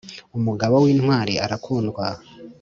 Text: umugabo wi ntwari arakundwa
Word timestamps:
umugabo 0.37 0.75
wi 0.83 0.91
ntwari 0.99 1.33
arakundwa 1.45 2.05